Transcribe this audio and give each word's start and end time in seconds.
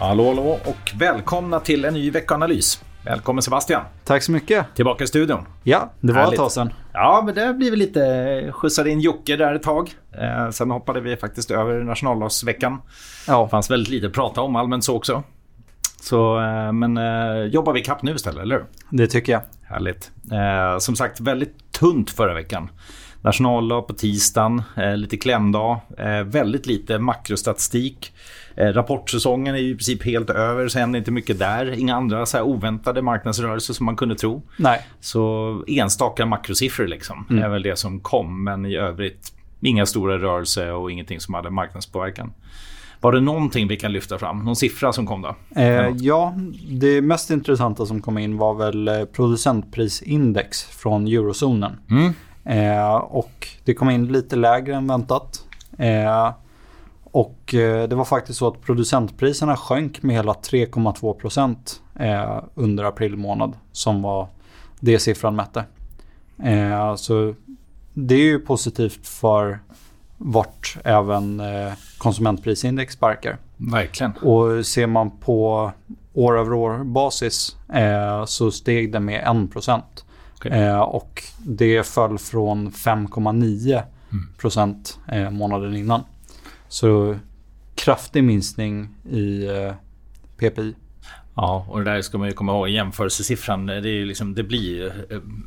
Hallå, 0.00 0.28
hallå 0.28 0.58
och 0.64 0.92
välkomna 0.96 1.60
till 1.60 1.84
en 1.84 1.94
ny 1.94 2.10
veckoanalys. 2.10 2.82
Välkommen 3.04 3.42
Sebastian. 3.42 3.82
Tack 4.04 4.22
så 4.22 4.32
mycket. 4.32 4.66
Tillbaka 4.74 5.04
i 5.04 5.06
studion. 5.06 5.46
Ja, 5.62 5.92
det 6.00 6.12
var 6.12 6.20
Härligt. 6.20 6.32
ett 6.32 6.38
tag 6.38 6.52
sedan. 6.52 6.72
Ja, 6.92 7.22
men 7.26 7.34
det 7.34 7.54
blir 7.54 7.70
väl 7.70 7.78
lite... 7.78 8.52
Skjutsade 8.52 8.90
in 8.90 9.00
Jocke 9.00 9.36
där 9.36 9.54
ett 9.54 9.62
tag. 9.62 9.90
Eh, 10.12 10.50
sen 10.50 10.70
hoppade 10.70 11.00
vi 11.00 11.16
faktiskt 11.16 11.50
över 11.50 11.82
nationaldagsveckan. 11.84 12.78
Ja. 13.26 13.42
Det 13.42 13.48
fanns 13.48 13.70
väldigt 13.70 13.88
lite 13.88 14.06
att 14.06 14.12
prata 14.12 14.40
om 14.40 14.56
allmänt 14.56 14.84
så 14.84 14.96
också. 14.96 15.22
Så, 16.00 16.40
eh, 16.40 16.72
men 16.72 16.96
eh, 16.96 17.44
jobbar 17.44 17.72
vi 17.72 17.80
kapp 17.80 18.02
nu 18.02 18.14
istället, 18.14 18.42
eller 18.42 18.54
hur? 18.54 18.64
Det 18.90 19.06
tycker 19.06 19.32
jag. 19.32 19.42
Härligt. 19.62 20.10
Eh, 20.32 20.78
som 20.78 20.96
sagt, 20.96 21.20
väldigt 21.20 21.72
tunt 21.72 22.10
förra 22.10 22.34
veckan. 22.34 22.70
Nationaldag 23.22 23.82
på 23.82 23.92
tisdagen, 23.92 24.62
eh, 24.76 24.96
lite 24.96 25.16
klämdag, 25.16 25.80
eh, 25.98 26.22
väldigt 26.24 26.66
lite 26.66 26.98
makrostatistik. 26.98 28.12
Eh, 28.56 28.66
rapportsäsongen 28.66 29.54
är 29.54 29.58
i 29.58 29.74
princip 29.74 30.04
helt 30.04 30.30
över, 30.30 30.68
så 30.68 30.78
händer 30.78 30.98
inte 30.98 31.10
mycket 31.10 31.38
där. 31.38 31.78
Inga 31.78 31.96
andra 31.96 32.26
så 32.26 32.42
oväntade 32.42 33.02
marknadsrörelser 33.02 33.74
som 33.74 33.86
man 33.86 33.96
kunde 33.96 34.14
tro. 34.14 34.42
Nej. 34.56 34.86
Så 35.00 35.64
enstaka 35.66 36.26
makrosiffror 36.26 36.86
liksom, 36.86 37.26
mm. 37.30 37.44
är 37.44 37.48
väl 37.48 37.62
det 37.62 37.78
som 37.78 38.00
kom. 38.00 38.44
Men 38.44 38.66
i 38.66 38.76
övrigt 38.76 39.32
inga 39.60 39.86
stora 39.86 40.18
rörelser 40.18 40.72
och 40.72 40.90
ingenting 40.90 41.20
som 41.20 41.34
hade 41.34 41.50
marknadspåverkan. 41.50 42.32
Var 43.00 43.12
det 43.12 43.20
någonting 43.20 43.68
vi 43.68 43.76
kan 43.76 43.92
lyfta 43.92 44.18
fram? 44.18 44.44
Någon 44.44 44.56
siffra 44.56 44.92
som 44.92 45.06
kom 45.06 45.22
då? 45.22 45.36
Eh, 45.56 45.88
ja, 45.96 46.34
det 46.70 47.02
mest 47.02 47.30
intressanta 47.30 47.86
som 47.86 48.00
kom 48.00 48.18
in 48.18 48.36
var 48.36 48.54
väl 48.54 49.06
producentprisindex 49.06 50.64
från 50.64 51.06
eurozonen. 51.06 51.72
Mm. 51.90 52.12
Eh, 52.48 52.94
och 52.94 53.48
det 53.64 53.74
kom 53.74 53.90
in 53.90 54.06
lite 54.06 54.36
lägre 54.36 54.74
än 54.74 54.86
väntat. 54.86 55.44
Eh, 55.78 56.32
och 57.04 57.54
eh, 57.54 57.88
det 57.88 57.96
var 57.96 58.04
faktiskt 58.04 58.38
så 58.38 58.48
att 58.48 58.62
producentpriserna 58.62 59.56
sjönk 59.56 60.02
med 60.02 60.16
hela 60.16 60.32
3,2 60.32 61.14
procent 61.14 61.82
eh, 61.94 62.42
under 62.54 62.84
april 62.84 63.16
månad 63.16 63.52
som 63.72 64.02
var 64.02 64.28
det 64.80 64.98
siffran 64.98 65.36
mätte. 65.36 65.64
Så 66.96 67.34
det 67.94 68.14
är 68.14 68.24
ju 68.24 68.38
positivt 68.38 69.06
för 69.06 69.58
vart 70.16 70.76
även 70.84 71.42
konsumentprisindex 71.98 72.94
sparkar. 72.94 73.38
Verkligen. 73.56 74.12
Och 74.12 74.66
ser 74.66 74.86
man 74.86 75.10
på 75.10 75.72
år 76.14 76.38
över 76.38 76.52
år 76.52 76.84
basis 76.84 77.56
så 78.26 78.50
steg 78.50 78.92
det 78.92 79.00
med 79.00 79.44
1 79.44 79.52
procent. 79.52 80.04
Okay. 80.38 80.62
Eh, 80.62 80.80
och 80.80 81.22
det 81.38 81.86
föll 81.86 82.18
från 82.18 82.70
5,9 82.70 83.82
procent 84.38 84.98
eh, 85.08 85.30
månaden 85.30 85.76
innan. 85.76 86.02
Så 86.68 87.16
kraftig 87.74 88.24
minskning 88.24 88.88
i 89.10 89.46
eh, 89.46 89.72
PPI. 90.36 90.74
Ja, 91.34 91.66
och 91.68 91.78
det 91.78 91.90
där 91.90 92.02
ska 92.02 92.18
man 92.18 92.28
ju 92.28 92.34
komma 92.34 92.52
ihåg. 92.52 92.68
Jämförelsesiffran, 92.68 93.66
det, 93.66 93.74
är 93.74 94.06
liksom, 94.06 94.34
det 94.34 94.42
blir 94.42 94.92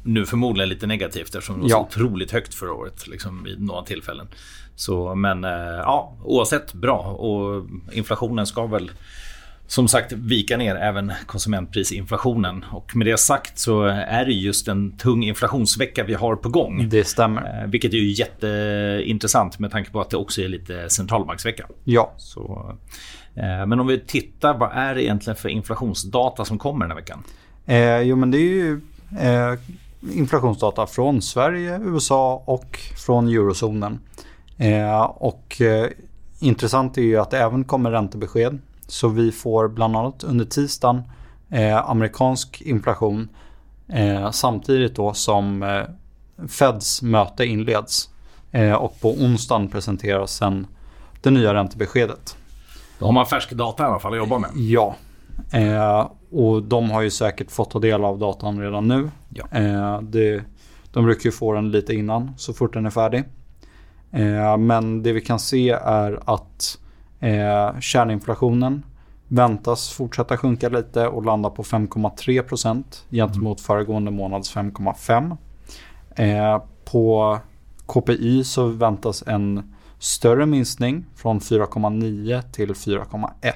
nu 0.03 0.25
förmodligen 0.25 0.69
lite 0.69 0.87
negativt 0.87 1.35
eftersom 1.35 1.55
det 1.55 1.61
var 1.61 1.69
ja. 1.69 1.75
så 1.91 1.99
otroligt 1.99 2.31
högt 2.31 2.53
förra 2.53 2.73
året 2.73 3.07
liksom, 3.07 3.43
vid 3.43 3.61
några 3.61 3.83
tillfällen. 3.83 4.27
Så, 4.75 5.15
men 5.15 5.43
ja, 5.43 6.17
oavsett 6.23 6.73
bra 6.73 6.99
och 6.99 7.65
inflationen 7.91 8.45
ska 8.45 8.67
väl 8.67 8.91
som 9.71 9.87
sagt 9.87 10.11
vika 10.11 10.57
ner 10.57 10.75
även 10.75 11.11
konsumentprisinflationen. 11.25 12.65
Och 12.71 12.95
med 12.95 13.07
det 13.07 13.17
sagt 13.17 13.59
så 13.59 13.83
är 13.83 14.25
det 14.25 14.31
just 14.31 14.67
en 14.67 14.97
tung 14.97 15.23
inflationsvecka 15.23 16.03
vi 16.03 16.13
har 16.13 16.35
på 16.35 16.49
gång. 16.49 16.89
Det 16.89 17.03
stämmer. 17.03 17.61
Eh, 17.61 17.69
vilket 17.69 17.93
är 17.93 17.97
ju 17.97 18.11
jätteintressant 18.11 19.59
med 19.59 19.71
tanke 19.71 19.91
på 19.91 20.01
att 20.01 20.09
det 20.09 20.17
också 20.17 20.41
är 20.41 20.47
lite 20.47 20.89
centralbanksvecka. 20.89 21.65
Ja. 21.83 22.13
Så, 22.17 22.75
eh, 23.35 23.65
men 23.65 23.79
om 23.79 23.87
vi 23.87 23.99
tittar, 23.99 24.57
vad 24.57 24.71
är 24.73 24.95
det 24.95 25.03
egentligen 25.03 25.37
för 25.37 25.49
inflationsdata 25.49 26.45
som 26.45 26.57
kommer 26.57 26.85
den 26.85 26.91
här 26.91 26.95
veckan? 26.95 27.23
Eh, 27.65 28.01
jo 28.01 28.15
men 28.15 28.31
det 28.31 28.37
är 28.37 28.41
ju 28.41 28.81
eh, 29.19 29.53
inflationsdata 30.17 30.87
från 30.87 31.21
Sverige, 31.21 31.79
USA 31.83 32.43
och 32.45 32.79
från 33.05 33.27
eurozonen. 33.27 33.99
Eh, 34.57 35.01
och 35.01 35.61
eh, 35.61 35.89
intressant 36.39 36.97
är 36.97 37.01
ju 37.01 37.17
att 37.17 37.31
det 37.31 37.39
även 37.39 37.63
kommer 37.63 37.91
räntebesked 37.91 38.59
så 38.91 39.07
vi 39.07 39.31
får 39.31 39.67
bland 39.67 39.95
annat 39.95 40.23
under 40.23 40.45
tisdagen 40.45 41.03
eh, 41.49 41.89
amerikansk 41.89 42.61
inflation 42.61 43.29
eh, 43.87 44.31
samtidigt 44.31 44.95
då 44.95 45.13
som 45.13 45.63
eh, 45.63 46.47
Feds 46.47 47.01
möte 47.01 47.45
inleds. 47.45 48.09
Eh, 48.51 48.73
och 48.73 49.01
på 49.01 49.11
onsdagen 49.13 49.67
presenteras 49.67 50.35
sen 50.35 50.67
det 51.21 51.31
nya 51.31 51.53
räntebeskedet. 51.53 52.37
Då 52.99 53.05
har 53.05 53.11
man 53.11 53.25
färsk 53.25 53.51
data 53.51 53.83
i 53.83 53.85
alla 53.85 53.99
fall 53.99 54.11
att 54.11 54.17
jobba 54.17 54.37
med. 54.39 54.49
Ja. 54.55 54.95
Eh, 55.51 56.11
och 56.31 56.63
de 56.63 56.91
har 56.91 57.01
ju 57.01 57.09
säkert 57.11 57.51
fått 57.51 57.69
ta 57.69 57.79
del 57.79 58.03
av 58.03 58.19
datan 58.19 58.61
redan 58.61 58.87
nu. 58.87 59.09
Ja. 59.29 59.45
Eh, 59.51 60.01
det, 60.01 60.43
de 60.93 61.05
brukar 61.05 61.25
ju 61.25 61.31
få 61.31 61.53
den 61.53 61.71
lite 61.71 61.93
innan 61.93 62.31
så 62.37 62.53
fort 62.53 62.73
den 62.73 62.85
är 62.85 62.89
färdig. 62.89 63.23
men 64.59 65.03
det 65.03 65.13
vi 65.13 65.21
kan 65.21 65.39
se 65.39 65.69
är 65.69 66.19
att 66.25 66.77
Eh, 67.21 67.79
kärninflationen 67.79 68.83
väntas 69.27 69.89
fortsätta 69.89 70.37
sjunka 70.37 70.69
lite 70.69 71.07
och 71.07 71.25
landa 71.25 71.49
på 71.49 71.63
5,3 71.63 72.41
procent 72.41 73.05
gentemot 73.09 73.57
mm. 73.57 73.63
föregående 73.63 74.11
månads 74.11 74.55
5,5. 74.55 75.37
Eh, 76.15 76.63
på 76.85 77.37
KPI 77.85 78.43
så 78.43 78.67
väntas 78.67 79.23
en 79.27 79.73
större 79.99 80.45
minskning 80.45 81.05
från 81.15 81.39
4,9 81.39 82.41
till 82.41 82.73
4,1. 82.73 83.53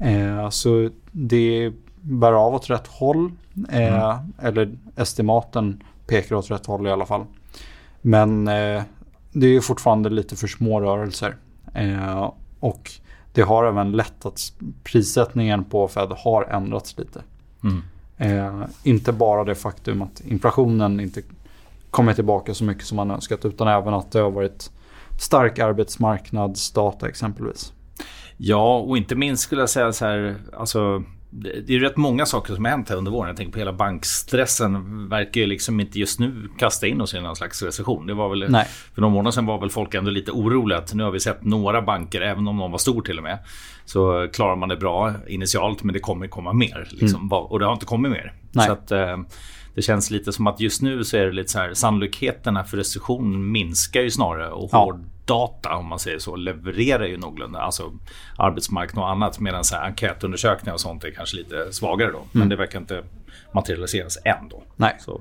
Eh, 0.00 0.50
så 0.50 0.90
det 1.12 1.72
bär 2.00 2.32
av 2.32 2.54
åt 2.54 2.70
rätt 2.70 2.86
håll. 2.86 3.32
Eh, 3.70 4.12
mm. 4.12 4.32
Eller 4.42 4.78
estimaten 4.96 5.82
pekar 6.06 6.36
åt 6.36 6.50
rätt 6.50 6.66
håll 6.66 6.86
i 6.86 6.90
alla 6.90 7.06
fall. 7.06 7.24
Men 8.02 8.48
eh, 8.48 8.82
det 9.32 9.46
är 9.46 9.60
fortfarande 9.60 10.10
lite 10.10 10.36
för 10.36 10.46
små 10.46 10.80
rörelser. 10.80 11.36
Och 12.60 12.90
det 13.32 13.42
har 13.42 13.64
även 13.64 13.92
lett 13.92 14.26
att 14.26 14.52
prissättningen 14.84 15.64
på 15.64 15.88
Fed 15.88 16.08
har 16.16 16.44
ändrats 16.44 16.98
lite. 16.98 17.22
Mm. 17.64 17.82
Eh, 18.16 18.68
inte 18.82 19.12
bara 19.12 19.44
det 19.44 19.54
faktum 19.54 20.02
att 20.02 20.20
inflationen 20.20 21.00
inte 21.00 21.22
kommer 21.90 22.14
tillbaka 22.14 22.54
så 22.54 22.64
mycket 22.64 22.84
som 22.84 22.96
man 22.96 23.10
önskat 23.10 23.44
utan 23.44 23.68
även 23.68 23.94
att 23.94 24.10
det 24.10 24.18
har 24.18 24.30
varit 24.30 24.70
stark 25.18 25.58
arbetsmarknadsdata 25.58 27.08
exempelvis. 27.08 27.72
Ja, 28.36 28.78
och 28.78 28.96
inte 28.96 29.14
minst 29.14 29.42
skulle 29.42 29.62
jag 29.62 29.70
säga 29.70 29.92
så 29.92 30.04
här, 30.04 30.36
alltså 30.56 31.02
det 31.40 31.74
är 31.74 31.80
rätt 31.80 31.96
många 31.96 32.26
saker 32.26 32.54
som 32.54 32.64
har 32.64 32.70
hänt 32.70 32.88
här 32.88 32.96
under 32.96 33.10
våren. 33.10 33.28
Jag 33.28 33.36
tänker 33.36 33.52
på 33.52 33.58
hela 33.58 33.72
bankstressen 33.72 35.08
verkar 35.08 35.40
ju 35.40 35.46
liksom 35.46 35.80
inte 35.80 35.98
just 35.98 36.20
nu 36.20 36.48
kasta 36.58 36.86
in 36.86 37.00
oss 37.00 37.14
i 37.14 37.20
någon 37.20 37.36
slags 37.36 37.62
recession. 37.62 38.06
Det 38.06 38.14
var 38.14 38.28
väl, 38.28 38.50
Nej. 38.50 38.66
För 38.94 39.00
några 39.00 39.14
månader 39.14 39.30
sedan 39.30 39.46
var 39.46 39.60
väl 39.60 39.70
folk 39.70 39.94
ändå 39.94 40.10
lite 40.10 40.30
oroliga 40.30 40.78
att 40.78 40.94
nu 40.94 41.02
har 41.02 41.10
vi 41.10 41.20
sett 41.20 41.44
några 41.44 41.82
banker, 41.82 42.20
även 42.20 42.48
om 42.48 42.56
någon 42.56 42.70
var 42.70 42.78
stor 42.78 43.02
till 43.02 43.18
och 43.18 43.22
med, 43.22 43.38
så 43.84 44.28
klarar 44.32 44.56
man 44.56 44.68
det 44.68 44.76
bra 44.76 45.14
initialt 45.28 45.82
men 45.82 45.92
det 45.92 46.00
kommer 46.00 46.26
komma 46.26 46.52
mer. 46.52 46.88
Liksom. 46.90 47.20
Mm. 47.20 47.32
Och 47.32 47.58
det 47.58 47.64
har 47.64 47.72
inte 47.72 47.86
kommit 47.86 48.12
mer. 48.12 48.32
Nej. 48.52 48.66
Så 48.66 48.72
att, 48.72 48.90
eh, 48.90 49.16
det 49.74 49.82
känns 49.82 50.10
lite 50.10 50.32
som 50.32 50.46
att 50.46 50.60
just 50.60 50.82
nu 50.82 51.04
så 51.04 51.16
är 51.16 51.26
det 51.26 51.32
lite 51.32 51.52
så 51.52 51.58
här 51.58 51.74
sannolikheterna 51.74 52.64
för 52.64 52.76
recession 52.76 53.52
minskar 53.52 54.00
ju 54.00 54.10
snarare 54.10 54.50
och 54.50 54.68
ja. 54.72 54.98
Hårddata 55.26 55.76
om 55.76 55.86
man 55.86 55.98
säger 55.98 56.18
så 56.18 56.36
levererar 56.36 57.04
ju 57.04 57.16
någorlunda. 57.16 57.58
Alltså 57.58 57.92
arbetsmarknad 58.36 59.04
och 59.04 59.10
annat 59.10 59.40
medan 59.40 59.64
så 59.64 59.76
här 59.76 59.82
enkätundersökningar 59.84 60.74
och 60.74 60.80
sånt 60.80 61.04
är 61.04 61.10
kanske 61.10 61.36
lite 61.36 61.72
svagare 61.72 62.10
då. 62.10 62.18
Mm. 62.18 62.28
Men 62.32 62.48
det 62.48 62.56
verkar 62.56 62.78
inte 62.78 63.04
materialiseras 63.52 64.18
än 64.24 64.48
då. 64.48 64.62
Nej. 64.76 64.96
Så, 65.00 65.20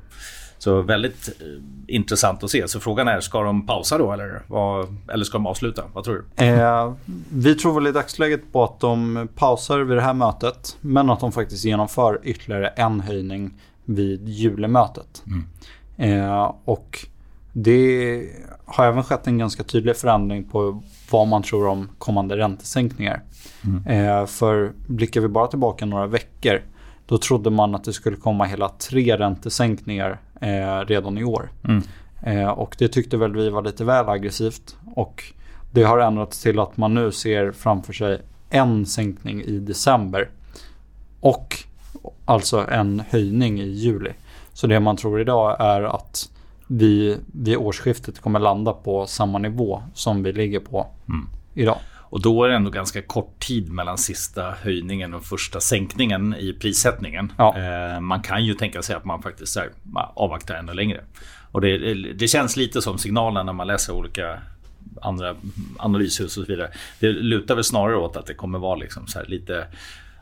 så 0.58 0.82
väldigt 0.82 1.28
eh, 1.28 1.64
intressant 1.88 2.44
att 2.44 2.50
se. 2.50 2.68
Så 2.68 2.80
frågan 2.80 3.08
är, 3.08 3.20
ska 3.20 3.44
de 3.44 3.68
pausa 3.68 3.98
då 3.98 4.12
eller, 4.12 4.42
vad, 4.48 4.98
eller 5.14 5.26
ska 5.26 5.38
de 5.38 5.48
avsluta? 5.48 5.84
Vad 5.94 6.04
tror 6.04 6.26
du? 6.36 6.46
Eh, 6.46 6.94
vi 7.30 7.56
tror 7.56 7.74
väl 7.74 7.88
i 7.88 7.92
dagsläget 7.92 8.52
på 8.52 8.64
att 8.64 8.80
de 8.80 9.28
pausar 9.36 9.80
vid 9.80 9.98
det 9.98 10.02
här 10.02 10.14
mötet. 10.14 10.78
Men 10.82 11.10
att 11.10 11.20
de 11.20 11.32
faktiskt 11.32 11.66
genomför 11.66 12.20
ytterligare 12.24 12.68
en 12.68 13.00
höjning 13.00 13.54
vid 13.86 14.30
julemötet. 14.30 15.24
Mm. 15.28 15.46
Eh, 15.98 16.54
och 16.66 17.06
det 17.58 18.30
har 18.66 18.86
även 18.86 19.04
skett 19.04 19.28
en 19.28 19.38
ganska 19.38 19.64
tydlig 19.64 19.98
förändring 19.98 20.44
på 20.44 20.84
vad 21.12 21.28
man 21.28 21.44
tror 21.44 21.68
om 21.68 21.90
kommande 21.98 22.38
räntesänkningar. 22.38 23.22
Mm. 23.66 23.88
Eh, 23.88 24.26
för 24.26 24.72
blickar 24.88 25.22
vi 25.22 25.28
bara 25.28 25.48
tillbaka 25.48 25.86
några 25.86 26.08
veckor 26.08 26.62
då 27.06 27.18
trodde 27.18 27.50
man 27.50 27.76
att 27.76 27.84
det 27.84 27.94
skulle 27.94 28.18
komma 28.18 28.46
hela 28.46 28.70
tre 28.70 29.18
räntesänkningar 29.18 30.20
eh, 30.42 30.80
redan 30.80 31.18
i 31.18 31.24
år. 31.24 31.50
Mm. 31.64 31.84
Eh, 32.22 32.50
och 32.50 32.76
det 32.80 32.88
tyckte 32.88 33.18
väl 33.18 33.36
vi 33.36 33.50
var 33.50 33.62
lite 33.62 33.84
väl 33.84 34.10
aggressivt. 34.10 34.78
Och 34.96 35.24
det 35.72 35.84
har 35.84 36.00
ändrats 36.00 36.42
till 36.42 36.60
att 36.60 36.78
man 36.78 36.94
nu 36.94 37.12
ser 37.12 37.52
framför 37.52 37.94
sig 37.94 38.22
en 38.50 38.86
sänkning 38.86 39.42
i 39.42 39.60
december. 39.60 40.30
Och 41.20 41.56
alltså 42.26 42.68
en 42.72 43.04
höjning 43.10 43.60
i 43.60 43.68
juli. 43.68 44.12
Så 44.54 44.68
det 44.68 44.80
man 44.80 44.98
tror 44.98 45.22
idag 45.22 45.56
är 45.60 45.82
att 45.82 46.30
vi 46.68 47.18
vid 47.34 47.58
årsskiftet 47.58 48.20
kommer 48.22 48.40
landa 48.40 48.74
på 48.74 49.08
samma 49.08 49.38
nivå 49.38 49.84
som 49.94 50.24
vi 50.24 50.34
ligger 50.34 50.60
på 50.60 50.88
mm. 51.08 51.28
idag. 51.54 51.78
Och 52.16 52.22
då 52.22 52.44
är 52.44 52.50
det 52.50 52.56
ändå 52.56 52.70
ganska 52.70 53.02
kort 53.02 53.40
tid 53.40 53.72
mellan 53.72 53.98
sista 53.98 54.52
höjningen 54.62 55.14
och 55.14 55.24
första 55.24 55.60
sänkningen 55.60 56.36
i 56.36 56.54
prissättningen. 56.54 57.32
Ja. 57.38 57.58
Eh, 57.58 58.00
man 58.00 58.22
kan 58.22 58.46
ju 58.46 58.54
tänka 58.54 58.82
sig 58.82 58.96
att 58.96 59.06
man 59.06 59.22
faktiskt 59.22 59.58
här, 59.58 59.70
avvaktar 60.14 60.56
ännu 60.56 60.74
längre. 60.74 61.04
Och 61.52 61.62
det, 61.62 61.94
det, 62.14 62.28
känns 62.28 62.58
lite 62.58 62.82
som 62.82 62.98
signalen 62.98 63.46
när 63.46 63.54
man 63.54 63.68
läser 63.68 63.94
olika 63.94 64.40
andra 65.02 65.36
analyshus 65.78 66.38
och 66.38 66.44
så 66.44 66.52
vidare. 66.52 66.72
Det 67.00 67.08
lutar 67.08 67.56
väl 67.56 67.64
snarare 67.64 67.98
åt 67.98 68.18
att 68.18 68.26
det 68.26 68.34
kommer 68.34 68.60
vara 68.60 68.76
liksom 68.76 69.08
så 69.08 69.20
lite 69.28 69.68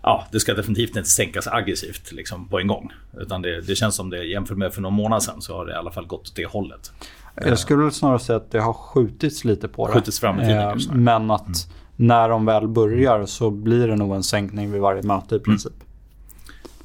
ja, 0.03 0.27
det 0.31 0.39
ska 0.39 0.53
definitivt 0.53 0.95
inte 0.95 1.09
sänkas 1.09 1.47
aggressivt 1.47 2.11
liksom, 2.11 2.47
på 2.47 2.59
en 2.59 2.67
gång. 2.67 2.91
Utan 3.17 3.41
det, 3.41 3.61
det, 3.61 3.75
känns 3.75 3.95
som 3.95 4.09
det 4.09 4.23
jämfört 4.23 4.57
med 4.57 4.73
för 4.73 4.81
någon 4.81 4.93
månad 4.93 5.23
sedan 5.23 5.41
så 5.41 5.57
har 5.57 5.65
det 5.65 5.71
i 5.71 5.75
alla 5.75 5.91
fall 5.91 6.05
gått 6.05 6.21
åt 6.21 6.35
det 6.35 6.45
hållet. 6.45 6.91
Jag 7.35 7.59
skulle 7.59 7.91
snarare 7.91 8.19
säga 8.19 8.37
att 8.37 8.51
det 8.51 8.59
har 8.59 8.73
skjutits 8.73 9.45
lite 9.45 9.67
på 9.67 9.87
det. 9.87 9.93
Skjutits 9.93 10.19
fram 10.19 10.39
i 10.39 10.45
tiden 10.45 10.79
eh, 10.79 10.93
Men 10.93 11.31
att 11.31 11.45
mm. 11.45 11.57
när 11.95 12.29
de 12.29 12.45
väl 12.45 12.67
börjar 12.67 13.25
så 13.25 13.51
blir 13.51 13.87
det 13.87 13.95
nog 13.95 14.15
en 14.15 14.23
sänkning 14.23 14.71
vid 14.71 14.81
varje 14.81 15.03
möte 15.03 15.35
i 15.35 15.37
mm. 15.37 15.43
princip. 15.43 15.73
Mm. 15.73 15.87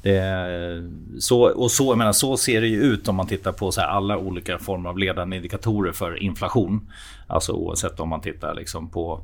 Det, 0.01 1.21
så, 1.21 1.41
och 1.41 1.71
så, 1.71 1.85
jag 1.85 1.97
menar, 1.97 2.11
så 2.11 2.37
ser 2.37 2.61
det 2.61 2.67
ju 2.67 2.81
ut 2.81 3.07
om 3.07 3.15
man 3.15 3.27
tittar 3.27 3.51
på 3.51 3.71
så 3.71 3.81
alla 3.81 4.17
olika 4.17 4.59
former 4.59 4.89
av 4.89 4.97
ledande 4.97 5.35
indikatorer 5.35 5.91
för 5.91 6.23
inflation. 6.23 6.89
Alltså 7.27 7.51
oavsett 7.51 7.99
om 7.99 8.09
man 8.09 8.21
tittar 8.21 8.55
liksom 8.55 8.89
på 8.89 9.21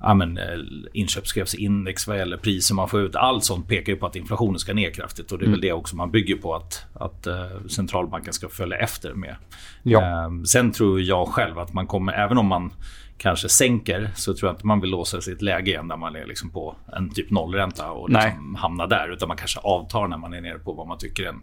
ja, 0.00 0.14
men, 0.14 0.38
eh, 0.38 0.44
inköpschefsindex 0.92 2.06
vad 2.06 2.18
gäller 2.18 2.36
priser 2.36 2.74
man 2.74 2.88
får 2.88 3.00
ut. 3.00 3.16
Allt 3.16 3.44
sånt 3.44 3.68
pekar 3.68 3.92
ju 3.92 3.98
på 3.98 4.06
att 4.06 4.16
inflationen 4.16 4.58
ska 4.58 4.74
ner 4.74 4.90
kraftigt. 4.90 5.32
Och 5.32 5.38
det 5.38 5.42
är 5.42 5.46
mm. 5.46 5.52
väl 5.52 5.60
det 5.60 5.72
också 5.72 5.96
man 5.96 6.10
bygger 6.10 6.36
på 6.36 6.54
att, 6.54 6.86
att 6.94 7.26
uh, 7.26 7.66
centralbanken 7.68 8.32
ska 8.32 8.48
följa 8.48 8.76
efter 8.76 9.14
med. 9.14 9.36
Ja. 9.82 10.00
Uh, 10.00 10.42
sen 10.42 10.72
tror 10.72 11.00
jag 11.00 11.28
själv 11.28 11.58
att 11.58 11.72
man 11.72 11.86
kommer, 11.86 12.12
även 12.12 12.38
om 12.38 12.46
man 12.46 12.72
kanske 13.18 13.48
sänker 13.48 14.10
så 14.14 14.34
tror 14.34 14.48
jag 14.48 14.54
inte 14.54 14.66
man 14.66 14.80
vill 14.80 14.90
låsa 14.90 15.20
sig 15.20 15.32
i 15.32 15.36
ett 15.36 15.42
läge 15.42 15.70
igen 15.70 15.88
där 15.88 15.96
man 15.96 16.16
är 16.16 16.26
liksom 16.26 16.50
på 16.50 16.76
en 16.96 17.10
typ 17.10 17.30
nollränta 17.30 17.90
och 17.90 18.10
liksom 18.10 18.54
hamnar 18.54 18.86
där. 18.86 19.12
Utan 19.12 19.28
man 19.28 19.36
kanske 19.36 19.60
avtar 19.60 20.08
när 20.08 20.18
man 20.18 20.34
är 20.34 20.40
nere 20.40 20.58
på 20.58 20.72
vad 20.72 20.86
man 20.86 20.98
tycker 20.98 21.24
är 21.24 21.28
en 21.28 21.42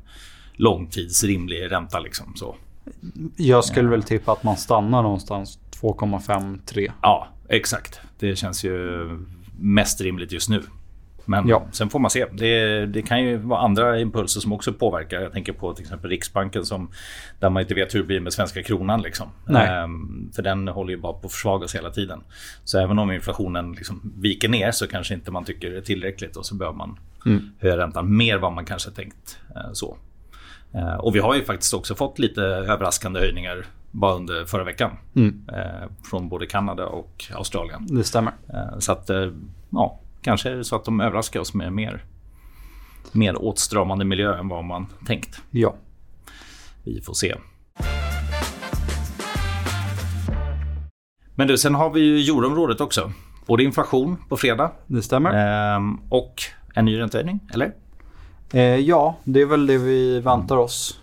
långtidsrimlig 0.53 1.71
ränta. 1.71 1.99
Liksom, 1.99 2.33
så. 2.35 2.55
Jag 3.35 3.65
skulle 3.65 3.89
väl 3.89 4.03
tippa 4.03 4.31
att 4.31 4.43
man 4.43 4.57
stannar 4.57 5.01
någonstans 5.01 5.59
2,5-3. 5.81 6.91
Ja, 7.01 7.27
exakt. 7.51 8.01
Det 8.19 8.35
känns 8.35 8.63
ju 8.63 9.07
mest 9.59 10.01
rimligt 10.01 10.31
just 10.31 10.49
nu. 10.49 10.61
Men 11.25 11.47
ja. 11.47 11.67
sen 11.71 11.89
får 11.89 11.99
man 11.99 12.11
se. 12.11 12.25
Det, 12.31 12.85
det, 12.85 13.01
kan 13.01 13.23
ju 13.23 13.37
vara 13.37 13.59
andra 13.59 13.99
impulser 13.99 14.41
som 14.41 14.53
också 14.53 14.73
påverkar. 14.73 15.21
Jag 15.21 15.31
tänker 15.31 15.53
på 15.53 15.73
till 15.73 15.83
exempel 15.83 16.09
Riksbanken 16.09 16.65
som, 16.65 16.91
där 17.39 17.49
man 17.49 17.61
inte 17.61 17.73
vet 17.73 17.95
hur 17.95 17.99
det 17.99 18.05
blir 18.05 18.19
med 18.19 18.33
svenska 18.33 18.63
kronan. 18.63 19.01
Liksom. 19.01 19.29
Ehm, 19.49 20.31
för 20.35 20.41
den 20.41 20.67
håller 20.67 20.93
ju 20.93 20.97
bara 20.97 21.13
på 21.13 21.27
att 21.27 21.33
försvagas 21.33 21.75
hela 21.75 21.89
tiden. 21.89 22.23
Så 22.63 22.79
även 22.79 22.99
om 22.99 23.11
inflationen 23.11 23.71
liksom 23.73 24.13
viker 24.17 24.49
ner 24.49 24.71
så 24.71 24.87
kanske 24.87 25.13
inte 25.13 25.31
man 25.31 25.45
tycker 25.45 25.71
det 25.71 25.77
är 25.77 25.81
tillräckligt 25.81 26.35
och 26.35 26.45
så 26.45 26.55
behöver 26.55 26.77
man 26.77 26.99
mm. 27.25 27.51
höja 27.59 27.77
räntan 27.77 28.17
mer 28.17 28.37
vad 28.37 28.53
man 28.53 28.65
kanske 28.65 28.91
tänkt. 28.91 29.39
Eh, 29.55 29.71
så. 29.73 29.97
Eh, 30.73 30.95
och 30.95 31.15
vi 31.15 31.19
har 31.19 31.35
ju 31.35 31.43
faktiskt 31.43 31.73
också 31.73 31.95
fått 31.95 32.19
lite 32.19 32.41
överraskande 32.41 33.19
höjningar 33.19 33.65
bara 33.91 34.13
under 34.13 34.45
förra 34.45 34.63
veckan. 34.63 34.91
Mm. 35.15 35.41
Eh, 35.53 35.89
från 36.03 36.29
både 36.29 36.45
Kanada 36.45 36.85
och 36.87 37.25
Australien. 37.33 37.87
Det 37.89 38.03
stämmer. 38.03 38.33
Eh, 38.53 38.79
så 38.79 38.91
att, 38.91 39.09
eh, 39.09 39.31
ja, 39.69 39.99
kanske 40.21 40.49
är 40.49 40.55
det 40.55 40.63
så 40.63 40.75
att 40.75 40.85
de 40.85 41.01
överraskar 41.01 41.39
oss 41.39 41.53
med 41.53 41.73
mer, 41.73 42.03
mer 43.11 43.41
åtstramande 43.41 44.05
miljö 44.05 44.37
än 44.37 44.47
vad 44.47 44.63
man 44.63 44.87
tänkt. 45.07 45.41
Ja. 45.51 45.75
Vi 46.83 47.01
får 47.01 47.13
se. 47.13 47.35
Men 51.35 51.47
du, 51.47 51.57
sen 51.57 51.75
har 51.75 51.89
vi 51.89 52.01
ju 52.01 52.17
euroområdet 52.17 52.81
också. 52.81 53.11
Både 53.45 53.63
inflation 53.63 54.17
på 54.29 54.37
fredag. 54.37 54.71
Det 54.87 55.01
stämmer. 55.01 55.29
Eh, 55.75 55.81
och 56.09 56.41
en 56.75 56.85
ny 56.85 56.99
räntehöjning, 56.99 57.39
eller? 57.53 57.73
Ja, 58.79 59.15
det 59.23 59.41
är 59.41 59.45
väl 59.45 59.67
det 59.67 59.77
vi 59.77 60.19
väntar 60.19 60.57
oss. 60.57 60.99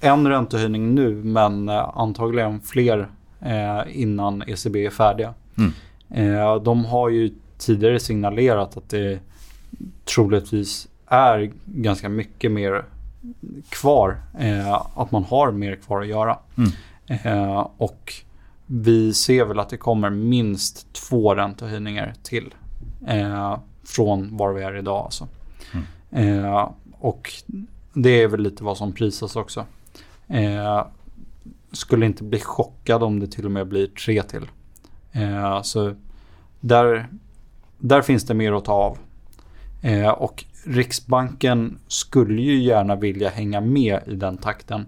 En 0.00 0.28
räntehöjning 0.28 0.94
nu 0.94 1.14
men 1.14 1.68
eh, 1.68 1.98
antagligen 1.98 2.60
fler 2.60 3.08
eh, 3.40 3.80
innan 3.88 4.42
ECB 4.42 4.86
är 4.86 4.90
färdiga. 4.90 5.34
Mm. 5.58 5.72
Eh, 6.10 6.56
de 6.56 6.84
har 6.84 7.08
ju 7.08 7.34
tidigare 7.58 8.00
signalerat 8.00 8.76
att 8.76 8.88
det 8.88 9.20
troligtvis 10.04 10.88
är 11.06 11.50
ganska 11.64 12.08
mycket 12.08 12.52
mer 12.52 12.84
kvar. 13.68 14.20
att 14.94 15.10
man 15.10 15.24
har 15.24 15.52
mer 15.52 15.76
kvar 15.76 16.00
att 16.00 16.08
göra. 16.08 16.38
Mm. 16.56 17.64
och 17.76 18.14
vi 18.66 19.14
ser 19.14 19.44
väl 19.44 19.58
att 19.58 19.68
det 19.68 19.76
kommer 19.76 20.10
minst 20.10 20.92
två 20.92 21.34
räntehöjningar 21.34 22.14
till. 22.22 22.54
från 23.84 24.36
var 24.36 24.52
vi 24.52 24.62
är 24.62 24.76
idag 24.76 25.04
alltså. 25.04 25.28
Mm. 26.12 26.66
och 26.92 27.32
det 27.92 28.22
är 28.22 28.28
väl 28.28 28.40
lite 28.40 28.64
vad 28.64 28.76
som 28.76 28.92
prisas 28.92 29.36
också. 29.36 29.64
Eh, 30.28 30.86
skulle 31.72 32.06
inte 32.06 32.24
bli 32.24 32.40
chockad 32.40 33.02
om 33.02 33.20
det 33.20 33.26
till 33.26 33.44
och 33.44 33.50
med 33.50 33.68
blir 33.68 33.86
tre 33.86 34.22
till. 34.22 34.46
Eh, 35.12 35.62
så 35.62 35.94
där, 36.60 37.08
där 37.78 38.02
finns 38.02 38.26
det 38.26 38.34
mer 38.34 38.52
att 38.52 38.64
ta 38.64 38.72
av. 38.72 38.98
Eh, 39.82 40.08
och 40.08 40.44
Riksbanken 40.64 41.78
skulle 41.86 42.42
ju 42.42 42.58
gärna 42.62 42.96
vilja 42.96 43.28
hänga 43.28 43.60
med 43.60 44.00
i 44.06 44.14
den 44.14 44.36
takten. 44.36 44.86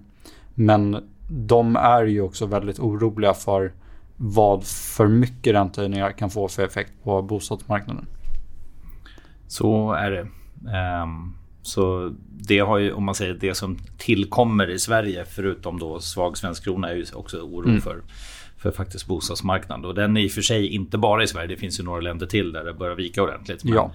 Men 0.54 1.08
de 1.28 1.76
är 1.76 2.04
ju 2.04 2.20
också 2.20 2.46
väldigt 2.46 2.78
oroliga 2.78 3.34
för 3.34 3.72
vad 4.16 4.64
för 4.64 5.08
mycket 5.08 5.54
räntehöjningar 5.54 6.12
kan 6.12 6.30
få 6.30 6.48
för 6.48 6.64
effekt 6.64 6.92
på 7.02 7.22
bostadsmarknaden. 7.22 8.06
Så 9.46 9.92
är 9.92 10.10
det. 10.10 10.26
Um, 11.02 11.34
så 11.62 12.12
det 12.30 12.58
har 12.58 12.78
ju, 12.78 12.92
om 12.92 13.04
man 13.04 13.14
säger 13.14 13.34
det 13.34 13.54
som 13.54 13.78
tillkommer 13.98 14.70
i 14.70 14.78
Sverige, 14.78 15.24
förutom 15.24 15.78
då 15.78 16.00
svag 16.00 16.38
svensk 16.38 16.64
krona, 16.64 16.90
är 16.90 16.94
ju 16.94 17.06
också 17.14 17.38
oro 17.40 17.68
mm. 17.68 17.80
för, 17.80 18.02
för 18.56 18.70
faktiskt 18.70 19.06
bostadsmarknaden. 19.06 19.84
Och 19.84 19.94
den 19.94 20.16
är 20.16 20.20
i 20.20 20.28
och 20.28 20.32
för 20.32 20.42
sig 20.42 20.66
inte 20.66 20.98
bara 20.98 21.22
i 21.22 21.26
Sverige, 21.26 21.46
det 21.46 21.56
finns 21.56 21.80
ju 21.80 21.84
några 21.84 22.00
länder 22.00 22.26
till 22.26 22.52
där 22.52 22.64
det 22.64 22.74
börjar 22.74 22.94
vika 22.94 23.22
ordentligt. 23.22 23.64
Men, 23.64 23.74
ja. 23.74 23.90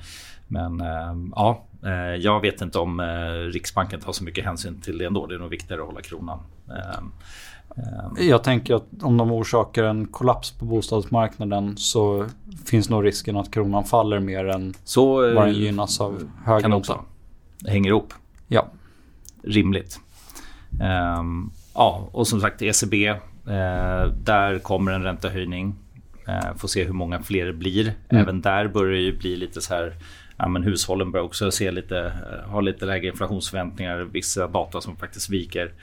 men 0.48 0.82
äh, 0.82 1.32
ja, 1.36 1.66
äh, 1.86 1.92
jag 2.16 2.42
vet 2.42 2.62
inte 2.62 2.80
om 2.80 3.00
äh, 3.00 3.06
Riksbanken 3.54 4.00
tar 4.00 4.12
så 4.12 4.24
mycket 4.24 4.46
hänsyn 4.46 4.82
till 4.82 4.98
det 4.98 5.06
ändå. 5.06 5.26
Det 5.28 5.36
är 5.36 5.40
nog 5.40 5.50
viktigare 5.50 5.82
att 5.82 5.88
hålla 5.88 6.02
kronan. 6.02 6.40
Jag 8.20 8.44
tänker 8.44 8.76
att 8.76 8.86
om 9.02 9.18
de 9.18 9.32
orsakar 9.32 9.84
en 9.84 10.08
kollaps 10.08 10.52
på 10.52 10.66
bostadsmarknaden 10.66 11.78
så 11.78 12.26
finns 12.66 12.90
nog 12.90 13.06
risken 13.06 13.38
att 13.38 13.52
kronan 13.52 13.84
faller 13.84 14.20
mer 14.20 14.46
än 14.46 14.74
så, 14.84 15.34
vad 15.34 15.48
den 15.48 15.54
gynnas 15.54 16.02
av 16.02 16.30
högre 16.46 16.70
ränta 16.70 17.00
hänger 17.68 17.90
ihop. 17.90 18.14
Ja. 18.48 18.68
Rimligt. 19.44 20.00
Um, 21.20 21.52
ja, 21.74 22.10
och 22.12 22.28
som 22.28 22.42
sagt 22.42 22.62
ECB. 22.62 23.08
Eh, 23.48 24.06
där 24.24 24.60
kommer 24.60 24.92
en 24.92 25.04
räntehöjning. 25.04 25.76
Uh, 26.28 26.56
får 26.58 26.68
se 26.68 26.84
hur 26.84 26.94
många 26.94 27.24
fler 27.24 27.46
det 27.46 27.54
blir. 27.54 27.94
Mm. 28.10 28.24
Även 28.24 28.42
där 28.42 28.68
börjar 28.68 28.92
det 28.92 29.02
ju 29.02 29.18
bli 29.18 29.36
lite 29.36 29.62
så 29.62 29.74
här 29.74 29.96
ja, 30.38 30.48
men 30.48 30.64
hushållen 30.64 31.12
börjar 31.12 31.26
också 31.26 31.52
se 31.52 31.72
lite, 31.72 31.96
uh, 31.96 32.50
ha 32.52 32.62
lite 32.62 32.86
lägre 32.86 33.08
inflationsförväntningar. 33.08 33.98
Vissa 34.00 34.48
data 34.48 34.82
som 34.82 34.96
faktiskt 34.96 35.30
viker. 35.30 35.74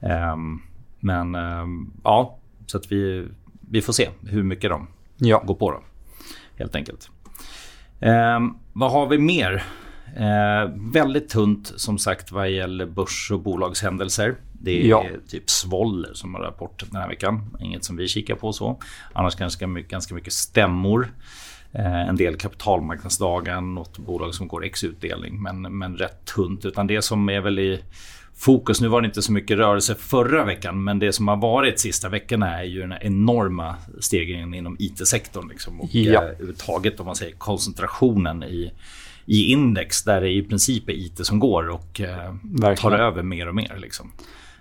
Um, 0.00 0.62
men 1.00 1.34
um, 1.34 1.92
ja, 2.04 2.38
så 2.66 2.76
att 2.76 2.92
vi, 2.92 3.26
vi 3.70 3.82
får 3.82 3.92
se 3.92 4.08
hur 4.26 4.42
mycket 4.42 4.70
de 4.70 4.88
ja. 5.16 5.42
går 5.46 5.54
på. 5.54 5.70
Då, 5.70 5.82
helt 6.56 6.74
enkelt. 6.74 7.10
Um, 8.00 8.58
vad 8.72 8.92
har 8.92 9.06
vi 9.06 9.18
mer? 9.18 9.64
Eh, 10.16 10.70
väldigt 10.92 11.28
tunt 11.28 11.72
som 11.76 11.98
sagt 11.98 12.32
vad 12.32 12.50
gäller 12.50 12.86
börs 12.86 13.30
och 13.32 13.40
bolagshändelser. 13.40 14.34
Det 14.52 14.82
är 14.82 14.86
ja. 14.86 15.06
typ 15.28 15.50
Svoll 15.50 16.06
som 16.14 16.34
har 16.34 16.42
rapport 16.42 16.84
den 16.90 17.00
här 17.00 17.08
veckan. 17.08 17.56
Inget 17.60 17.84
som 17.84 17.96
vi 17.96 18.08
kikar 18.08 18.34
på 18.34 18.52
så. 18.52 18.80
Annars 19.12 19.34
ganska 19.34 19.66
mycket, 19.66 19.90
ganska 19.90 20.14
mycket 20.14 20.32
stämmor. 20.32 21.12
Eh, 21.72 22.08
en 22.08 22.16
del 22.16 22.36
kapitalmarknadsdagen, 22.36 23.74
något 23.74 23.98
bolag 23.98 24.34
som 24.34 24.48
går 24.48 24.64
ex-utdelning. 24.64 25.42
Men, 25.42 25.78
men 25.78 25.96
rätt 25.96 26.24
tunt. 26.24 26.64
Utan 26.64 26.86
det 26.86 27.02
som 27.02 27.28
är 27.28 27.40
väl 27.40 27.58
i 27.58 27.80
fokus, 28.36 28.80
nu 28.80 28.88
var 28.88 29.00
det 29.00 29.06
inte 29.06 29.22
så 29.22 29.32
mycket 29.32 29.56
rörelse 29.56 29.94
förra 29.94 30.44
veckan, 30.44 30.84
men 30.84 30.98
det 30.98 31.12
som 31.12 31.28
har 31.28 31.36
varit 31.36 31.80
sista 31.80 32.08
veckorna 32.08 32.60
är 32.60 32.64
ju 32.64 32.80
den 32.80 32.94
enorma 33.00 33.76
stegringen 34.00 34.54
inom 34.54 34.76
IT-sektorn. 34.78 35.48
Liksom, 35.48 35.80
och 35.80 35.94
ja. 35.94 36.12
eh, 36.12 36.28
överhuvudtaget 36.28 37.00
om 37.00 37.06
man 37.06 37.16
säger 37.16 37.32
koncentrationen 37.32 38.42
i 38.42 38.72
i 39.26 39.52
index 39.52 40.02
där 40.02 40.20
det 40.20 40.30
i 40.30 40.42
princip 40.42 40.88
är 40.88 40.92
IT 40.92 41.26
som 41.26 41.38
går 41.38 41.68
och 41.68 42.00
eh, 42.00 42.74
tar 42.76 42.92
över 42.92 43.22
mer 43.22 43.48
och 43.48 43.54
mer. 43.54 43.76
Liksom. 43.76 44.12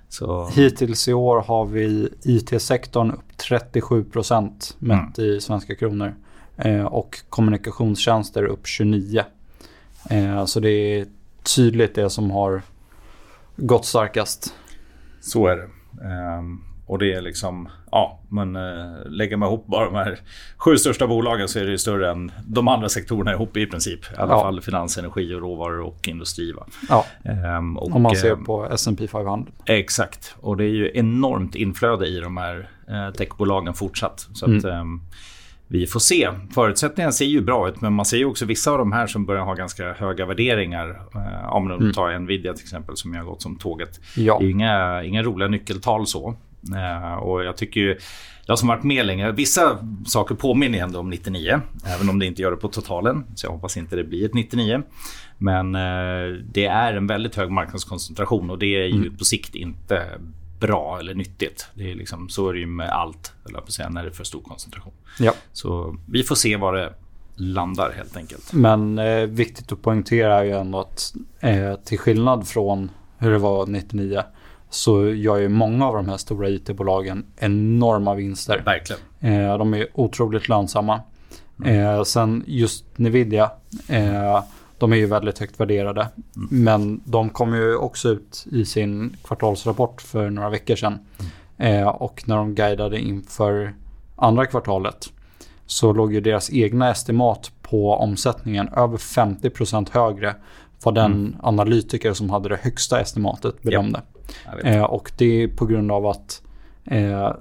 Så... 0.10 0.50
Hittills 0.50 1.08
i 1.08 1.14
år 1.14 1.42
har 1.42 1.66
vi 1.66 2.10
IT-sektorn 2.24 3.12
upp 3.12 3.38
37 3.38 4.04
procent 4.04 4.76
mätt 4.80 5.18
mm. 5.18 5.30
i 5.32 5.42
svenska 5.42 5.76
kronor. 5.76 6.16
Eh, 6.58 6.86
och 6.86 7.20
kommunikationstjänster 7.30 8.44
upp 8.44 8.68
29. 8.68 9.24
Eh, 10.10 10.46
så 10.46 10.60
det 10.60 10.70
är 10.70 11.06
tydligt 11.56 11.96
det 11.96 12.10
som 12.10 12.32
har 12.32 12.62
gått 13.56 13.86
starkast. 13.86 14.54
Så 15.22 15.48
är 15.48 15.56
det. 15.56 15.70
Um, 16.38 16.64
och 16.88 17.00
det 17.00 17.14
är 17.14 17.22
liksom, 17.22 17.70
ja, 17.92 18.20
men 18.30 18.56
uh, 18.56 19.06
lägger 19.06 19.38
man 19.38 19.50
ihop 19.50 19.68
bara 19.68 19.86
de 19.86 19.96
här 19.96 20.20
sju 20.58 20.78
största 20.78 21.08
bolagen 21.08 21.48
så 21.48 21.60
är 21.60 21.64
det 21.64 21.72
ju 21.72 21.78
större 21.78 22.12
än 22.12 22.32
de 22.48 22.68
andra 22.68 22.90
sektorerna 22.90 23.34
ihop 23.34 23.58
i 23.58 23.66
princip. 23.66 24.00
I 24.14 24.16
alla 24.18 24.34
ja. 24.34 24.42
fall 24.42 24.62
finans, 24.62 24.98
energi 24.98 25.34
och 25.34 25.42
råvaror 25.42 25.80
och 25.80 26.08
industri. 26.08 26.54
Ja, 26.90 27.06
um, 27.58 27.78
och, 27.78 27.96
om 27.96 28.02
man 28.02 28.16
ser 28.16 28.36
på 28.36 28.66
S&P 28.72 29.08
500. 29.08 29.52
Exakt, 29.66 30.36
och 30.40 30.58
det 30.58 30.64
är 30.64 30.74
ju 30.74 30.92
enormt 30.94 31.56
inflöde 31.56 32.08
i 32.08 32.20
de 32.20 32.38
här 32.38 32.70
uh, 32.90 33.14
techbolagen 33.14 33.74
fortsatt. 33.74 34.28
Så 34.34 34.46
mm. 34.46 34.58
att, 34.58 34.66
um, 34.66 35.02
vi 35.68 35.88
får 35.88 36.00
se. 36.00 36.30
Förutsättningarna 36.54 37.12
ser 37.12 37.26
ju 37.26 37.42
bra 37.42 37.70
ut 37.70 37.82
men 37.82 37.94
man 37.94 38.06
ser 38.06 38.18
ju 38.18 38.26
också 38.26 38.46
vissa 38.46 38.72
av 38.72 38.78
de 38.78 38.92
här 38.92 39.08
som 39.08 39.26
börjar 39.26 39.44
ha 39.44 39.54
ganska 39.54 39.94
höga 39.94 40.26
värderingar. 40.26 41.02
Eh, 41.16 41.54
om 41.54 41.68
man 41.68 41.80
mm. 41.80 41.94
tar 41.94 42.20
Nvidia 42.20 42.54
till 42.54 42.64
exempel 42.64 42.98
som 42.98 43.16
har 43.16 43.24
gått 43.24 43.42
som 43.42 43.58
tåget. 43.58 44.00
Ja. 44.16 44.38
Det 44.40 44.46
är 44.46 44.50
inga, 44.50 45.04
inga 45.04 45.24
roliga 45.24 45.48
nyckeltal 45.48 46.08
så. 46.08 46.36
Eh, 46.76 47.14
och 47.14 47.44
jag 47.44 47.58
tycker 47.58 47.82
ju, 47.82 47.98
jag 48.46 48.60
som 48.60 48.68
varit 48.68 48.84
med 48.84 49.06
länge, 49.06 49.32
vissa 49.32 49.78
saker 50.06 50.36
påminner 50.36 50.80
ändå 50.80 51.00
om 51.00 51.10
99. 51.10 51.62
Även 51.86 52.10
om 52.10 52.20
det 52.20 52.26
inte 52.26 52.42
gör 52.42 52.52
det 52.52 52.58
på 52.58 52.68
totalen. 52.68 53.26
Så 53.36 53.46
jag 53.46 53.52
hoppas 53.52 53.78
inte 53.78 53.96
det 53.96 54.04
blir 54.04 54.26
ett 54.26 54.34
99. 54.34 54.82
Men 55.38 55.76
eh, 55.76 56.42
det 56.52 56.66
är 56.66 56.94
en 56.94 57.08
väldigt 57.08 57.36
hög 57.36 57.52
marknadskoncentration 57.52 58.50
och 58.50 58.60
det 58.60 58.76
är 58.76 58.86
ju 58.86 59.02
mm. 59.02 59.18
på 59.18 59.26
sikt 59.26 59.56
inte 59.56 60.20
bra 60.60 61.00
eller 61.00 61.14
nyttigt. 61.14 61.68
Det 61.74 61.92
är 61.92 61.96
liksom, 61.96 62.30
så 62.30 62.50
är 62.50 62.54
det 62.54 62.60
ju 62.60 62.66
med 62.66 62.90
allt, 62.90 63.34
eller 63.50 63.62
på 63.62 63.72
säga, 63.72 63.90
när 63.90 64.04
det 64.04 64.10
är 64.10 64.14
för 64.14 64.24
stor 64.24 64.42
koncentration. 64.42 64.94
Ja. 65.20 65.34
Så 65.54 65.98
vi 66.06 66.24
får 66.24 66.36
se 66.36 66.56
var 66.56 66.74
det 66.74 66.94
landar 67.36 67.92
helt 67.92 68.18
enkelt. 68.18 68.54
Men 68.54 69.00
eh, 69.00 69.26
viktigt 69.26 69.72
att 69.72 69.82
poängtera 69.82 70.40
är 70.40 70.44
ju 70.44 70.52
ändå 70.52 70.80
att 70.80 71.14
eh, 71.40 71.76
till 71.76 72.00
skillnad 72.00 72.48
från 72.48 72.92
hur 73.18 73.32
det 73.32 73.38
var 73.38 73.68
99 73.68 74.24
så 74.76 75.10
gör 75.10 75.38
ju 75.38 75.50
många 75.50 75.88
av 75.88 75.96
de 75.96 76.10
här 76.10 76.18
stora 76.18 76.50
IT-bolagen 76.50 77.26
enorma 77.38 78.16
vinster. 78.16 78.62
Verkligen. 78.66 79.02
Eh, 79.20 79.58
de 79.58 79.74
är 79.74 79.88
otroligt 79.94 80.50
lönsamma. 80.50 81.02
Mm. 81.60 81.80
Eh, 81.80 82.04
sen 82.04 82.44
just 82.48 82.86
Nvidia 82.98 83.52
eh, 83.88 84.44
de 84.78 84.94
är 84.94 84.98
ju 84.98 85.06
väldigt 85.06 85.40
högt 85.40 85.60
värderade. 85.60 86.08
Mm. 86.36 86.64
Men 86.64 87.02
de 87.06 87.30
kom 87.30 87.54
ju 87.54 87.76
också 87.76 88.10
ut 88.10 88.46
i 88.52 88.66
sin 88.66 89.16
kvartalsrapport 89.24 90.02
för 90.02 90.30
några 90.30 90.50
veckor 90.50 90.76
sedan. 90.76 91.00
Mm. 91.58 91.84
Eh, 91.84 91.88
och 91.88 92.24
när 92.26 92.36
de 92.36 92.56
guidade 92.56 93.00
inför 93.00 93.74
andra 94.16 94.46
kvartalet 94.46 95.10
så 95.66 95.94
låg 95.94 96.14
ju 96.14 96.22
deras 96.22 96.54
egna 96.54 96.92
estimat 96.92 97.52
på 97.62 97.94
omsättningen 97.94 98.68
över 98.68 98.98
50% 98.98 99.88
högre 99.92 100.36
vad 100.84 100.96
den 100.96 101.12
mm. 101.12 101.36
analytiker 101.42 102.14
som 102.14 102.30
hade 102.30 102.50
det 102.50 102.60
högsta 102.62 103.00
estimatet 103.02 103.62
bedömde. 103.62 104.02
Ja, 104.14 104.15
eh, 104.64 104.84
och 104.84 105.12
det 105.18 105.44
är 105.44 105.48
på 105.48 105.66
grund 105.66 105.92
av 105.92 106.06
att 106.06 106.42
eh, 106.86 107.32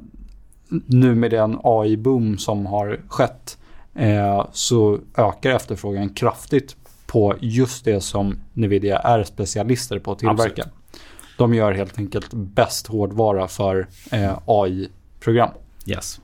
nu 0.86 1.14
med 1.14 1.30
den 1.30 1.58
AI-boom 1.62 2.36
som 2.36 2.66
har 2.66 3.00
skett 3.08 3.58
eh, 3.94 4.46
så 4.52 4.98
ökar 5.16 5.50
efterfrågan 5.50 6.08
kraftigt 6.08 6.76
på 7.06 7.34
just 7.40 7.84
det 7.84 8.00
som 8.00 8.40
Nvidia 8.52 8.98
är 8.98 9.24
specialister 9.24 9.98
på 9.98 10.12
att 10.12 10.18
tillverka. 10.18 10.62
Absolut. 10.62 10.74
De 11.38 11.54
gör 11.54 11.72
helt 11.72 11.98
enkelt 11.98 12.32
bäst 12.32 12.86
hårdvara 12.86 13.48
för 13.48 13.86
eh, 14.12 14.38
AI-program. 14.46 15.50
Yes. 15.86 16.20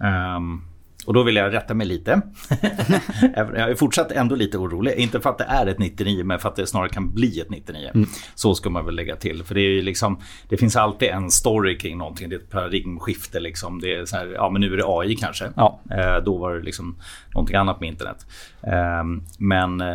Um, 0.00 0.64
och 1.06 1.14
då 1.14 1.22
vill 1.22 1.36
jag 1.36 1.52
rätta 1.52 1.74
mig 1.74 1.86
lite. 1.86 2.20
jag 3.36 3.70
är 3.70 3.74
fortsatt 3.74 4.12
ändå 4.12 4.34
lite 4.34 4.58
orolig. 4.58 4.94
Inte 4.94 5.20
för 5.20 5.30
att 5.30 5.38
det 5.38 5.44
är 5.44 5.66
ett 5.66 5.78
99 5.78 6.24
men 6.24 6.38
för 6.38 6.48
att 6.48 6.56
det 6.56 6.66
snarare 6.66 6.88
kan 6.88 7.14
bli 7.14 7.40
ett 7.40 7.50
99. 7.50 7.90
Mm. 7.94 8.08
Så 8.34 8.54
ska 8.54 8.70
man 8.70 8.84
väl 8.84 8.94
lägga 8.94 9.16
till. 9.16 9.42
För 9.44 9.54
det, 9.54 9.60
är 9.60 9.82
liksom, 9.82 10.20
det 10.48 10.56
finns 10.56 10.76
alltid 10.76 11.08
en 11.08 11.30
story 11.30 11.78
kring 11.78 11.98
någonting. 11.98 12.28
Det 12.28 12.36
är 12.36 12.40
ett 12.40 12.50
paradigmskifte. 12.50 13.40
Liksom. 13.40 13.80
Det 13.80 13.94
är 13.94 14.04
så 14.04 14.16
här, 14.16 14.26
ja 14.26 14.50
men 14.50 14.60
nu 14.60 14.72
är 14.72 14.76
det 14.76 14.84
AI 14.86 15.16
kanske. 15.16 15.50
Ja. 15.56 15.80
Eh, 15.90 16.24
då 16.24 16.38
var 16.38 16.54
det 16.54 16.62
liksom 16.62 16.96
någonting 17.34 17.56
annat 17.56 17.80
med 17.80 17.88
internet. 17.88 18.26
Eh, 18.62 19.04
men 19.38 19.80
eh, 19.80 19.86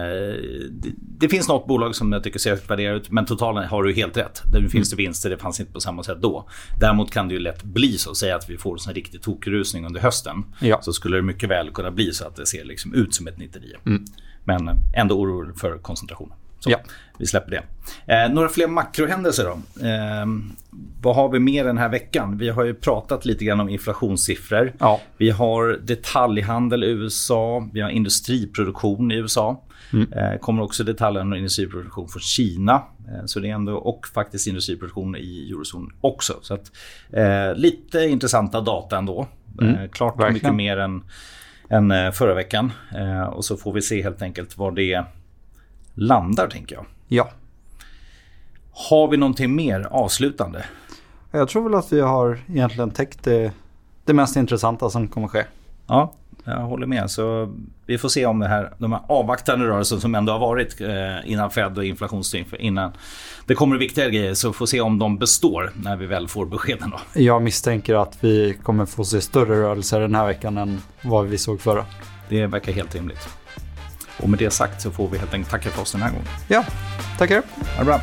det, 0.70 0.90
det, 1.20 1.30
finns 1.30 1.48
något 1.48 1.68
bolag 1.68 1.96
som 1.96 2.12
jag 2.12 2.24
tycker 2.24 2.40
ser 2.40 2.68
värderat 2.68 3.02
ut. 3.02 3.12
Men 3.12 3.26
totalen 3.26 3.68
har 3.68 3.84
du 3.84 3.94
helt 3.94 4.18
rätt. 4.18 4.42
Där 4.54 4.60
finns 4.60 4.74
mm. 4.74 4.84
det 4.90 4.96
vinster. 4.96 5.30
Det 5.30 5.38
fanns 5.38 5.60
inte 5.60 5.72
på 5.72 5.80
samma 5.80 6.04
sätt 6.04 6.22
då. 6.22 6.50
Däremot 6.80 7.12
kan 7.12 7.28
det 7.28 7.34
ju 7.34 7.40
lätt 7.40 7.64
bli 7.64 7.98
så. 7.98 8.16
Säga 8.16 8.36
att 8.36 8.50
vi 8.50 8.58
får 8.58 8.78
en 8.88 8.94
riktig 8.94 9.22
tokrusning 9.22 9.86
under 9.86 10.02
hösten. 10.02 10.44
Ja. 10.60 10.82
Så 10.82 10.94
skulle 10.98 11.18
det 11.18 11.22
mycket 11.22 11.50
väl 11.50 11.72
kunna 11.72 11.92
bli 11.92 12.12
så 12.12 12.28
att 12.28 12.36
det 12.36 12.46
ser 12.46 12.66
liksom 12.66 12.94
ut 12.94 13.16
som 13.16 13.28
ett 13.28 13.38
99. 13.38 13.76
Mm. 13.86 14.06
Men 14.44 14.70
ändå 14.96 15.20
orolig 15.20 15.60
för 15.60 15.78
koncentrationen. 15.78 16.38
Så 16.60 16.72
ja. 16.72 16.78
vi 17.18 17.28
släpper 17.28 17.52
det. 17.52 17.64
Eh, 18.14 18.34
några 18.34 18.50
fler 18.50 18.68
makrohändelser 18.68 19.44
då. 19.44 19.86
Eh, 19.88 20.26
vad 21.02 21.16
har 21.16 21.30
vi 21.30 21.40
mer 21.40 21.64
den 21.64 21.78
här 21.78 21.90
veckan? 21.90 22.38
Vi 22.38 22.50
har 22.50 22.64
ju 22.64 22.74
pratat 22.74 23.26
lite 23.26 23.46
grann 23.46 23.60
om 23.60 23.70
inflationssiffror. 23.70 24.74
Ja. 24.80 25.02
Vi 25.18 25.30
har 25.30 25.80
detaljhandel 25.84 26.84
i 26.84 26.88
USA. 26.88 27.70
Vi 27.74 27.82
har 27.82 27.90
industriproduktion 27.90 29.12
i 29.12 29.16
USA. 29.16 29.64
Mm. 29.94 30.14
Eh, 30.14 30.40
kommer 30.40 30.64
också 30.64 30.84
detaljhandel 30.84 31.34
och 31.34 31.38
industriproduktion 31.38 32.08
från 32.08 32.22
Kina. 32.22 32.74
Eh, 33.08 33.26
så 33.26 33.40
det 33.40 33.50
är 33.50 33.54
ändå, 33.54 33.76
och 33.78 34.08
faktiskt 34.08 34.48
industriproduktion 34.48 35.16
i 35.16 35.50
eurozon 35.52 35.92
också. 36.02 36.34
Så 36.42 36.54
att, 36.54 36.72
eh, 37.10 37.56
lite 37.56 38.00
intressanta 38.00 38.62
data 38.62 38.98
ändå. 38.98 39.28
Mm, 39.62 39.76
eh, 39.76 39.90
klart 39.90 40.20
verkligen. 40.20 40.34
mycket 40.34 40.56
mer 40.56 40.78
än, 40.78 41.04
än 41.70 41.92
eh, 41.92 42.12
förra 42.12 42.34
veckan. 42.34 42.72
Eh, 42.96 43.24
och 43.24 43.46
så 43.46 43.58
får 43.58 43.74
vi 43.74 43.82
se 43.82 44.04
helt 44.04 44.22
enkelt 44.22 44.58
var 44.58 44.72
det 44.72 45.04
landar 45.94 46.48
tänker 46.48 46.76
jag. 46.76 46.86
Ja. 47.08 47.30
Har 48.72 49.08
vi 49.08 49.18
någonting 49.18 49.56
mer 49.56 49.88
avslutande? 49.92 50.66
Jag 51.32 51.50
tror 51.50 51.64
väl 51.64 51.76
att 51.76 51.94
vi 51.94 52.02
har 52.02 52.40
egentligen 52.50 52.92
täckt 52.92 53.24
det, 53.24 53.52
det 54.06 54.14
mest 54.14 54.36
intressanta 54.36 54.90
som 54.90 55.08
kommer 55.08 55.28
ske. 55.28 55.44
Ja, 55.88 56.14
jag 56.48 56.60
håller 56.60 56.88
med. 56.88 57.12
Så 57.12 57.56
vi 57.86 57.98
får 57.98 58.10
se 58.10 58.26
om 58.26 58.40
det 58.40 58.48
här, 58.48 58.74
de 58.78 58.92
här 58.92 59.02
avvaktande 59.08 59.66
rörelserna 59.66 60.02
som 60.02 60.16
ändå 60.16 60.34
har 60.34 60.40
varit 60.40 60.82
eh, 60.82 61.32
innan 61.32 61.52
Fed 61.52 61.78
och 61.78 61.86
inflationstryck, 61.86 62.48
innan 62.60 62.92
det 63.46 63.56
kommer 63.56 63.78
viktiga 63.78 64.10
grejer, 64.10 64.34
så 64.34 64.54
får 64.54 64.66
se 64.66 64.82
om 64.82 65.00
de 65.00 65.18
består 65.18 65.72
när 65.76 65.96
vi 65.96 66.06
väl 66.06 66.28
får 66.28 66.46
beskeden. 66.46 66.90
Då. 66.90 67.22
Jag 67.22 67.42
misstänker 67.42 67.96
att 67.96 68.18
vi 68.20 68.58
kommer 68.64 68.86
få 68.86 69.06
se 69.06 69.22
större 69.22 69.62
rörelser 69.62 70.00
den 70.00 70.16
här 70.16 70.26
veckan 70.26 70.58
än 70.58 70.82
vad 71.02 71.26
vi 71.26 71.38
såg 71.38 71.62
förra. 71.62 71.86
Det 72.30 72.46
verkar 72.46 72.72
helt 72.72 72.96
rimligt. 72.96 73.30
Och 74.22 74.30
med 74.30 74.40
det 74.40 74.50
sagt 74.52 74.82
så 74.82 74.92
får 74.92 75.08
vi 75.08 75.18
helt 75.18 75.34
enkelt 75.34 75.52
tacka 75.52 75.70
för 75.70 75.82
oss 75.82 75.92
den 75.92 76.02
här 76.02 76.10
gången. 76.10 76.28
Ja, 76.48 76.66
tackar. 77.18 77.44
Ha 77.76 77.80
det 77.80 77.86
bra. 77.86 78.00